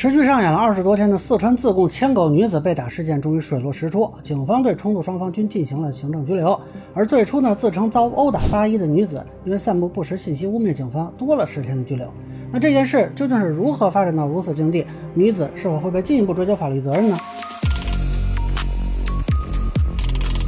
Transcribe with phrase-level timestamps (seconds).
[0.00, 6.58] 持续上演了二十多天的四川自贡牵狗女子被打事件终于水落石出，警方对冲突双方均进行了行政拘留。
[6.94, 12.10] 而最初呢，自称遭殴打八一的女子，因为散布不实信息污蔑警方，多了十天的拘留。
[12.50, 14.86] 那这件事究竟是如何发展到如此境地？
[15.12, 17.18] 女子是否会被进一步追究法律责任呢？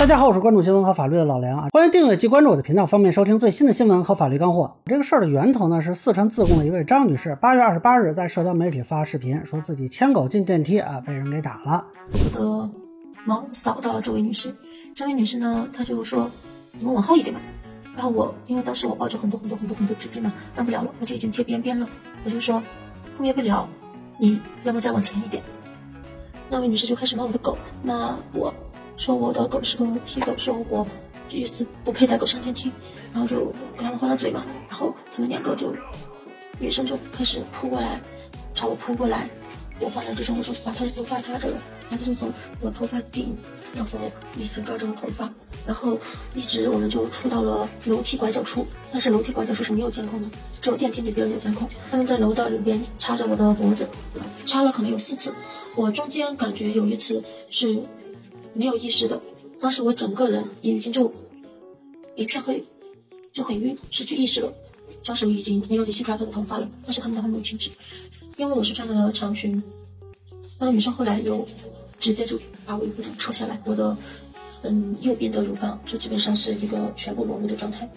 [0.03, 4.79] 大家好，我是关注新闻和法律的老梁啊，欢迎订阅及关注我的频道，方便收听最新的新闻和法律干货。
[4.85, 11.87] 这个事儿的源头呢是四川自贡的一位张女士，八月二十八日在社交媒体发视频，说自己牵狗进电梯啊，被人给打了。
[12.35, 12.71] 我的
[13.25, 14.53] 猫扫到了这位女士，
[14.93, 16.29] 这位女士呢，她就说
[16.77, 17.41] ：“你们往后一点吧。”
[17.95, 21.87] 然后我因为当时我抱着很多很多很多很多纸巾嘛，按不了了，而且已经贴边边了，
[22.25, 22.59] 我就说
[23.17, 23.69] 后面不了，
[24.19, 25.41] 你要么再往前一点。
[26.51, 28.53] 那位女士就开始骂我的狗，骂我。
[28.97, 30.87] 说我的狗是个皮狗，说我
[31.29, 32.71] 意思不配带狗上电梯，
[33.13, 35.75] 然后就跟他们换了嘴嘛，然后他们两个就
[36.59, 38.01] 女生就开始扑过来，
[38.55, 39.29] 朝我扑过来，
[39.81, 41.57] 我换了之后我说把他的头发抓着了，
[41.91, 43.35] 他就从我头发顶，
[43.75, 43.99] 然后
[44.37, 45.33] 一直抓着我头发，
[45.67, 45.99] 然后
[46.35, 50.29] 一直我们就出到了楼梯拐角处，但是楼梯拐角处是没有监控的，
[50.61, 53.89] 只有电梯里边有监控，他们在楼道里边掐着我的脖子，
[54.45, 55.33] 掐了可能有四次，
[55.75, 57.83] 我中间感觉有一次是。
[58.55, 59.21] 没有意识的，
[59.61, 61.13] 当时我整个人眼睛就
[62.17, 62.63] 一片黑，
[63.33, 64.53] 就很晕，失去意识了。
[65.03, 67.71] 双手已经没有力气抓他的头发了，但是他们还没有停止，
[68.37, 69.61] 因为我是穿的长裙。
[70.61, 71.45] 那个女生后来又
[71.99, 73.97] 直接就把我衣服扯下来，我的
[74.63, 77.89] 嗯右边的乳房就基本上是一个全部裸露的状态。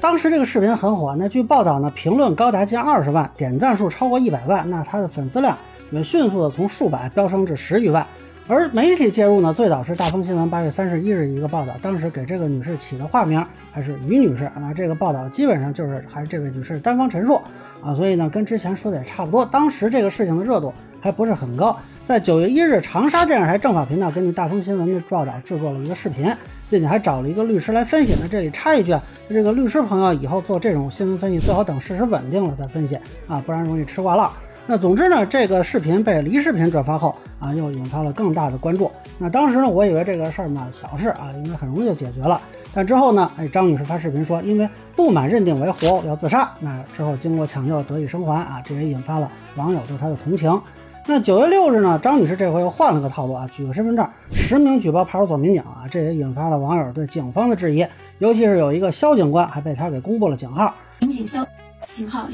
[0.00, 5.58] 当时这个视频很火，那据报道呢，评论高达近二十万，点赞数超过一百万，那他的粉丝量
[5.90, 8.06] 也迅速的从数百飙升至十余万。
[8.46, 13.42] 而媒体介入呢，最早是大风新闻八月三十一日一个报道，当时给这个女士起的化名
[13.72, 14.50] 还是于女士。
[14.60, 17.40] 那这个报道基本上就是还是这位女士单方陈述
[17.82, 19.46] 啊，所以呢跟之前说的也差不多。
[19.46, 21.74] 当时这个事情的热度还不是很高。
[22.04, 26.30] 在九月一日，长沙电视台政法频道根据大风新闻的报道制作了一个视频，
[26.68, 28.14] 并且还找了一个律师来分析。
[28.20, 34.28] 那这里插一句啊，这个律师朋友以后做这种新闻分析，最好等事实稳定了再分析啊，不然容易吃瓜烂。
[34.66, 38.90] 那总之呢，这个视频被黎视频转发后啊，又引发了更大的关注。
[39.18, 42.40] 那当时呢，我以为这个事儿呢小事啊，应该很容易就解决了。
[42.72, 44.66] 但之后呢，哎，张女士发视频说，因为
[44.96, 46.50] 不满认定为活殴要自杀。
[46.60, 50.58] 那之后经过抢救得以生还啊，这也引发了网友对她的同情。
[51.06, 57.86] 那九月六日呢，张女士这回又换了个套路啊，举个身份证实名举报派出所民警啊，这也引发了网友对警方的质疑，
[58.18, 61.46] 尤其是有一个肖警官还被他给公布了警号，民警肖
[61.94, 62.26] 警号。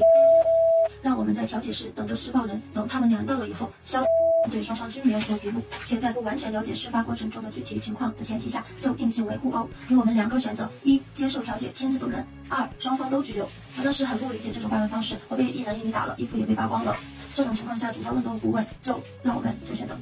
[1.03, 2.61] 让我们在调解室等着施暴人。
[2.75, 4.03] 等他们两人到了以后，消
[4.51, 9.69] 对双方均没有做笔录，且在不完全了解事发过程中的具体情况的前提下，就定性为互殴。
[9.89, 13.49] 给我们两个选择：一、接受调解，签字走人；二、双方都拘留。
[13.79, 16.97] 我当时很不理解这种办案方式，我被一人一女打了，衣服也被扒光了。
[17.35, 19.95] 这种情况下，警察问都不问，就让我们做选择。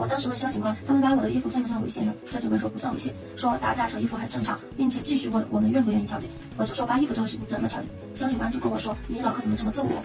[0.00, 2.14] 我当时问肖警官，他们扒我的衣服算不算猥亵呢？
[2.26, 6.26] 肖警官说不算猥亵，说打架扯衣服很正常，并且继续问我们愿不愿意调解。
[6.56, 7.88] 我就说扒衣服这个事情怎么调解？
[8.14, 10.02] 肖警官就跟我说，你老婆怎么这么揍我？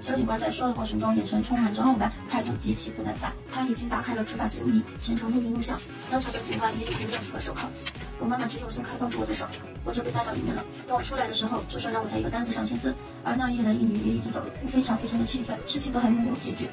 [0.00, 3.30] 肖警官在说的过程中，眼神充满着傲慢，态度极其不耐烦。
[3.52, 5.78] 他已经打开了执法记录仪，全程录音录像。
[6.10, 7.68] 当场的警官也已经亮出了手铐。
[8.18, 9.44] 我妈妈只有松开抱住我的手，
[9.84, 10.64] 我就被带到里面了。
[10.88, 16.66] 等我出来的时候，就说让我在一个单子上签字，而那一男一女也已经走了，我非常非常的气愤，事情都还没有解决，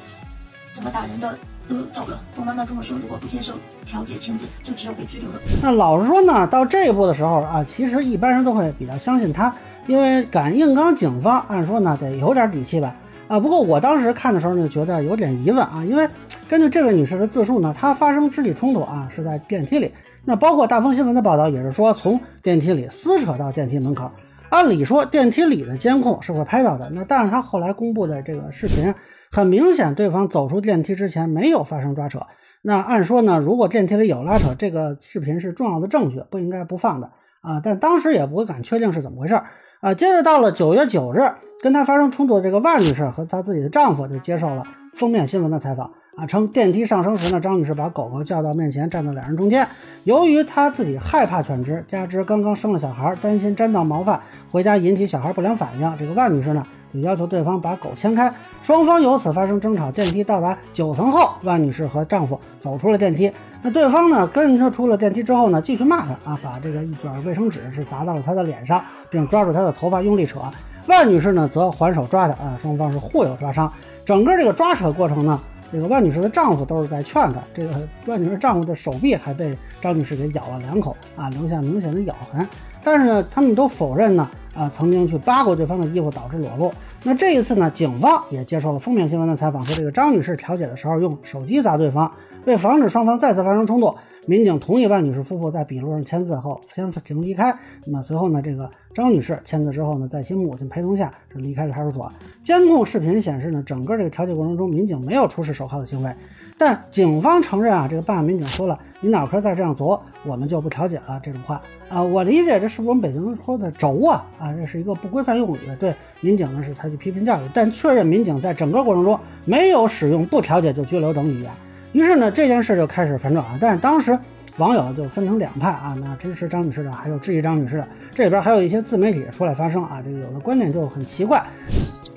[0.71, 1.37] 怎么打人的？
[1.69, 2.19] 都走了。
[2.37, 3.53] 我妈妈跟我说，如果不接受
[3.85, 5.35] 调解签字，就只有被拘留了。
[5.61, 9.53] 那老实说呢，到这一步的时候啊，其实一般人都会比较相信他，
[9.87, 12.95] 因为敢硬刚警方，按说呢得有点底气吧。
[13.27, 16.09] 啊，不过我当时看的时候呢，觉得有点疑问啊，因为
[16.49, 19.91] 根据这位女士的自述呢，她发生肢体冲突啊是在电梯里。
[20.25, 24.11] 那包括大风新闻的报道也是说，从电梯里撕扯到电梯门口。
[24.49, 28.93] 按理说电梯里的监控是会拍到的，那但是她后来公布的这个视频。
[29.31, 32.19] 很明显，对方走出电梯之前没有发生抓扯。
[32.63, 37.09] 那按说呢，如果电梯里有拉扯，这个视频是重要的证据，不应该不放的
[37.39, 37.61] 啊。
[37.63, 39.41] 但当时也不敢确定是怎么回事
[39.79, 39.93] 啊。
[39.93, 41.21] 接着到了九月九日，
[41.61, 49.65] 跟他发生冲突的这个万女士和她自己的丈夫就接受了封面新闻的采访啊，称电梯上升时呢，张女士把狗狗叫到面前，站在两人中间。
[50.03, 56.67] 由于她自己害怕犬只，加之刚刚生了小孩，担心沾到毛发回家引起小孩不良反应，这个万女士呢。
[56.93, 59.91] 就要求对方把狗牵开，双方由此发生争吵。
[59.91, 63.31] 电梯到达九层后，万女士和丈夫走出了电梯。
[63.61, 70.39] 那对方呢，跟着出了电梯之后呢，继续骂她啊，把这个一卷卫生纸是砸到了她的脸上，并抓住她的头发用力扯。
[70.87, 73.71] 万女士呢，则还手抓她啊，双方是互有抓伤。
[74.03, 75.39] 整个这个抓扯过程呢，
[75.71, 77.39] 这个万女士的丈夫都是在劝她。
[77.53, 82.45] 这个万女士丈夫的手臂还被张女士给咬了两口啊，留下明显的咬痕。
[82.83, 86.73] 但是呢，他们都否认呢啊曾经去扒过对方的衣服导致裸露。
[87.03, 92.11] 那这一次呢，警方也接受了封面新闻的采访，说这个张女士调解的时候用手机砸对方，
[92.45, 93.93] 为防止双方再次发生冲突。
[94.27, 97.51] 民警同意万女士夫妇在笔录上签字后先行离开。
[97.85, 102.11] 那么随后呢，这个张女士签字之后呢，在其母亲陪同下是离开了派出所。
[102.43, 106.15] 监控视频显示呢，整个这个调解过程中，民警没有出示手铐的行为。
[106.55, 111.19] 但警方承认啊，这个办案民警说了，你脑壳再这样啄，我们就不调解了。
[111.23, 111.59] 这种话
[111.89, 114.23] 啊，我理解这是不是我们北京说的轴啊？
[114.37, 121.51] 啊，这是一个不规范用语，对民警呢是采取批评教育，但确认民警在整个过程中没有使用不调解就拘留等语言。
[121.91, 123.57] 于是呢，这件事就开始反转了。
[123.59, 124.17] 但是当时
[124.57, 127.87] 网友就分成两派啊，那支持张女士的，还有质疑张女士的。
[128.13, 131.43] 这里边还有一些自媒体出来发声啊，这个有的观点就很奇怪，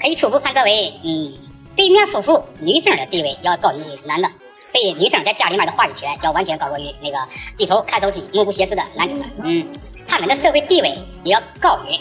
[0.01, 1.33] 可以初步判断为，嗯，
[1.77, 4.29] 对面夫妇女性的地位要高于男的，
[4.69, 7.17] 所以女生在家里面的话语权要完全高过于那个
[7.57, 9.25] 低头看手机、目不斜视的男女的。
[9.45, 9.67] 嗯，
[10.07, 11.99] 他们的社会地位也要高于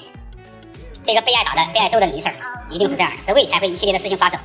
[1.03, 2.31] 这个被挨打的、被挨揍的女生，
[2.69, 4.39] 一定是这样的，所以才会一系列的事情发生。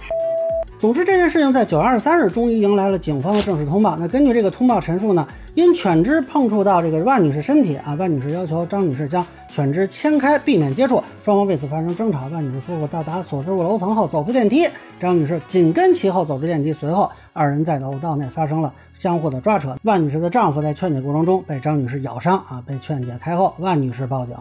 [0.78, 3.96] 总之，这件事情在九月二十三日终于迎来了警方的正式通报。
[3.96, 12.28] 那根据这个通报陈述呢，因犬只碰触到这个万女士身体啊，万女士要求张女士将犬只牵开，避免接触，双方为此发生争吵。
[12.28, 14.68] 万女士夫妇到达所住楼层后走出电梯，
[15.00, 19.76] 张女士紧跟其后走出电梯，随后二人在楼道内发生了相互的抓扯。
[19.82, 24.36] 万女士的丈夫在劝解过程中被张女士咬伤啊，被劝解开后，万女士报警。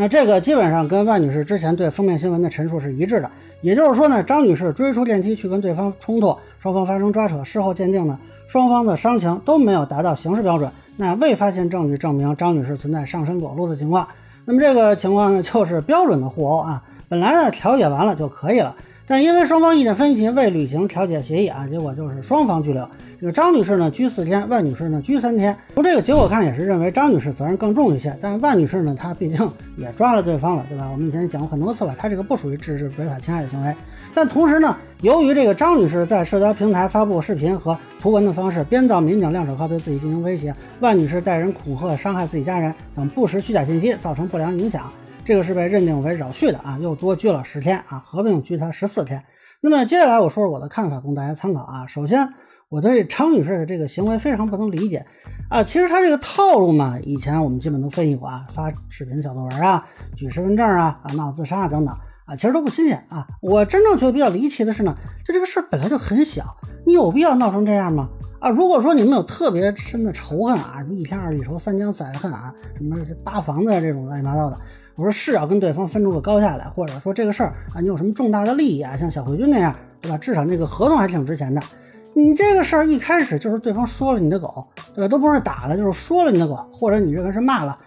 [0.00, 3.28] 那这个基本上跟万女士之前对封面新闻的陈述是一致的。
[3.62, 7.42] 也就是说呢，张女士追出电梯去跟对方冲突，双方发生抓扯。
[7.42, 8.16] 事后鉴定呢，
[8.46, 14.06] 双方的伤情都没有达到刑事标准，那未发现证据证明张女士存在上身裸露的情况。
[14.44, 16.80] 那么这个情况呢，就是标准的互殴啊。
[17.08, 18.76] 本来呢，调解完了就可以了。
[19.08, 22.86] 但因为双方意见分歧，未履行调解协议啊，结果就是双方拘留。
[23.18, 25.56] 这个张女士呢拘四天，万女士呢拘三天。
[25.74, 28.14] 从这个结果看，也是认为张女士责任更重一些。
[28.20, 30.86] 但万女士呢，她毕竟也抓了对方了，对吧？
[30.92, 33.74] 我们以前讲过很多次了，她这个不属于制止违法侵害的行为。
[34.12, 44.92] 但同时呢，由于这个张女士在社交平台发布视频和图文的方式编造民警亮手铐对自己进行威胁，万女士带人恐吓、伤害自己家人等不实虚假信息，造成不良影响。
[45.28, 49.22] 这个是被认定为扰序的啊，又多拘了十天啊，合并拘他十四天。
[49.60, 51.86] 那么接下来我说说我的看法，供大家参考啊。
[51.86, 52.26] 首先，
[52.70, 55.04] 我对张女士的这个行为非常不能理解
[55.50, 55.62] 啊。
[55.62, 59.86] 其实她这个套路嘛，以前我们基本都分析过啊，发视频小作文啊，
[60.16, 61.94] 举身份证啊，啊闹自杀等等
[62.24, 63.26] 啊，其实都不新鲜啊。
[63.42, 64.96] 我真正觉得比较离奇的是呢，
[65.26, 66.42] 就这个事儿本来就很小，
[66.86, 68.08] 你有必要闹成这样吗？
[68.40, 74.58] 啊，如果说你们有特别深的仇恨啊，什么一天二地仇，三江三恨啊，什么扒房子这种乱七八糟的。
[74.98, 80.18] 我说是要跟对方分出个高下来，或者说这个事儿啊，你有什么重大的利益啊，像小慧君那样，对吧？
[80.18, 81.62] 至少那个合同还挺值钱的。
[82.14, 84.66] 你这个事儿一开始就是对方说了你的狗，
[84.96, 85.06] 对吧？
[85.06, 87.78] 都不是打了，就是说了你的狗，或者你认为是骂了，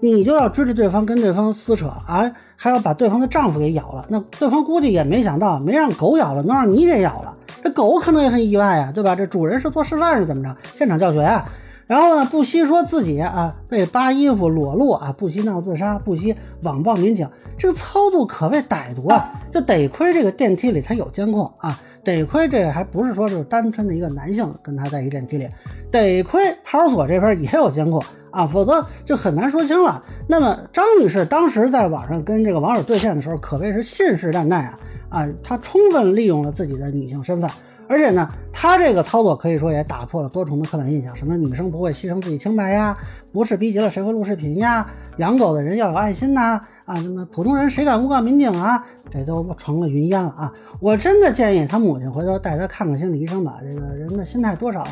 [0.00, 4.06] 你就要追着对方跟对方撕扯啊，还要把对方的丈夫给咬了。
[4.08, 7.36] 那对方估计也没想到，没让狗咬了，能让你给咬了。
[7.62, 9.14] 这狗可能也很意外啊，对吧？
[9.14, 10.56] 这主人是做示范是怎么着？
[10.72, 11.44] 现场教学啊。
[11.86, 17.28] 然后呢，不惜说自己啊被扒衣服裸露啊，不惜闹自杀，不惜网暴民警，
[17.58, 19.32] 这个操作可谓歹毒啊！
[19.52, 25.46] 就得亏这个电梯里他有监控啊，得亏这还不是说是单纯的一个男性跟他在一电梯里，
[25.90, 30.00] 得亏派出所这边也有监控啊，否则就很难说清了。
[30.26, 34.78] 那么张女士当时在网上跟这个网友对线的时候，可谓是信誓旦旦啊
[35.10, 37.50] 啊，她充分利用了自己的女性身份。
[37.88, 42.96] 而且呢，他这个操作可以说也打破了多重的刻板印象，什么女生不会牺牲自己清白呀，
[43.32, 44.86] 不是逼急了谁会录视频呀，
[45.18, 50.52] 养狗的人要有爱心呐，啊，什么普通人谁敢诬告民警啊，这都成了云烟了啊！
[50.80, 54.86] 我真的建议他母亲回头带他看看心理医生吧，这个人的心态多少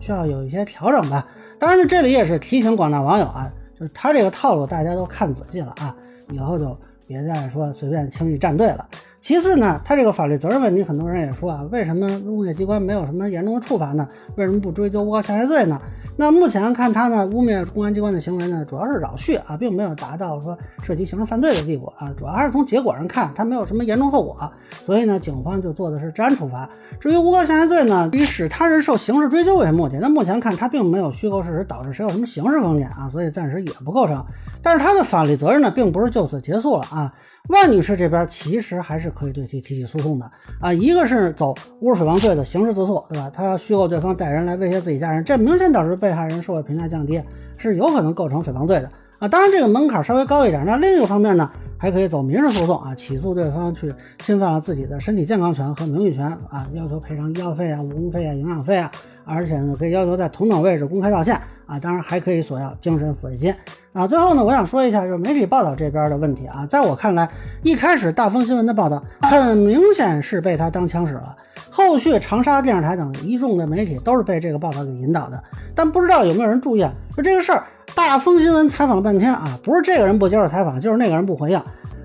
[0.00, 1.26] 需要有一些调整吧。
[1.58, 5.94] 当然了，这里也是提醒广大网友啊，就是他这个套路大家都看仔细了啊，
[6.30, 8.86] 以后就别再说随便轻易站队了。
[9.24, 14.06] 其次呢，他这个法律责任问题，很多人也说啊，为什么物业机关没有什么严重的处罚呢？
[14.36, 15.80] 为什么不追究诬告下罪呢？
[16.18, 24.36] 那目前看他呢，污蔑公安机关的行为呢，主要是扰序啊，并没有达到说涉及刑事犯罪的地步啊，主要还是从结果上看，他没有什么严重后果，
[24.84, 26.68] 所以呢，警方就做的是治安处罚。
[27.00, 34.22] 至于诬告下罪呢，以使他人受刑事追究为目的，那目前看他并没有虚构事实导致谁有什么刑事风险啊，所以暂时也不构成。
[34.60, 37.10] 但是他的法律责任呢，并不是就此结束了啊。
[37.50, 40.30] 万女士这边其实还是可以对其提起诉讼的
[40.60, 43.30] 啊，一个是走侮辱诽谤罪的刑事自诉，对吧？
[43.32, 47.22] 他要虚构对方带人来威胁自己家人，这明显导致被害人社会评价降低，
[47.56, 49.28] 是有可能构成诽谤罪的啊。
[49.28, 50.64] 当然这个门槛稍微高一点。
[50.66, 58.90] 那另一个方面呢，还可以走民事诉讼啊，起诉对方去侵犯了自己的身体健康权和名誉权啊，要求赔偿医药费啊、误工费啊、营养费啊，
[59.24, 63.54] 而且呢可以要求在同等位置公开道歉啊，当然还可以索要精神抚慰金
[63.92, 64.06] 啊。
[64.06, 67.28] 最后呢，我想说一下就是媒体报道这边的问题啊，在我看来，
[67.62, 71.36] 一开始大风新闻的报道很明显是被他当枪使了。
[71.70, 75.42] 后续长沙电视台等一众的媒体都是被这个报道给引导的，
[75.74, 76.92] 但不知道有没有人注意啊？
[77.12, 81.62] 说这个事儿，大风新闻采访了半天啊，不是这个人不接受采访，就是那个人不回应。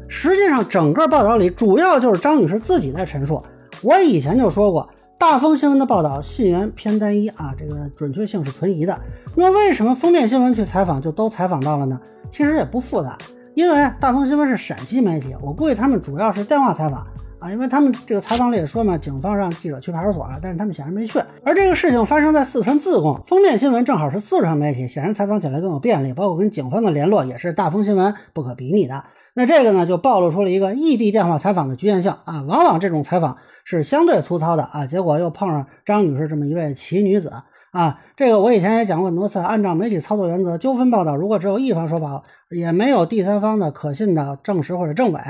[0.08, 3.44] 实际上，整个报道里主要就是张女士自己在陈述。
[3.82, 9.00] 我以前就说过，大风新闻的报道信源偏单一啊，这个准确性是存疑的。
[9.36, 12.00] 那为什么封面新闻去采访就都采访到了呢？
[12.30, 13.18] 其实也不复杂，
[13.56, 17.06] 因为大风新闻是陕西媒体，我估计他们主要是电话采访。
[17.40, 21.20] 啊，因为他们这个采访里也说嘛，警方让记者去派出所，但是他们显然没去。
[21.44, 29.06] 而这个事情发生在四川自贡，封面新闻正好是四川媒体，显然采访起来更有便利，包括跟警方的联络也是大风新闻不可比拟的。
[29.36, 37.32] 那这个呢，就暴露出了一个异地电话采访的局限性啊，往往这种采访是相对粗糙的啊，结果又碰上张女士这么一位奇女子
[37.72, 38.00] 啊。
[38.18, 45.22] 这个我以前也讲过很多次，按照媒体操作原则，纠纷报道如果只有一方说法，也没有第三方的可信的证实或者证伪。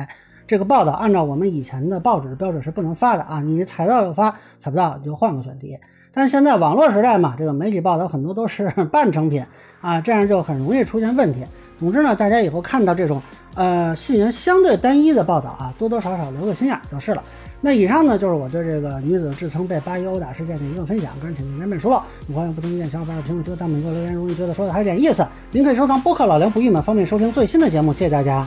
[0.49, 3.39] 这个报道按照我们以前的报纸的标准是不能发的啊！
[3.39, 5.77] 你采到就发，采不到就换个选题。
[6.11, 9.45] 但是现在网络时代嘛，这个媒体报道很多都是 半成品
[9.79, 11.45] 啊，这样就很容易出现问题。
[11.77, 13.21] 总之呢，大家以后看到这种
[13.53, 17.23] 呃信源相对单一的报道啊，多多少少留个心眼就是了。
[17.61, 22.03] 那以上呢就是我对这个女子自称被八一殴打事件的一个分享，个人请见本书了。
[22.33, 27.93] 欢迎不同意见小伙伴评论区弹幕给我留言，如果你觉得说的还有点意思，您可以收藏播客老梁不郁闷，方便收听最新的节目。
[27.93, 28.43] 谢谢大家。